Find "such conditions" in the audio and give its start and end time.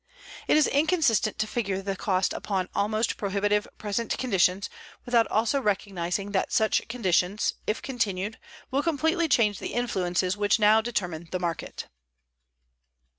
6.51-7.53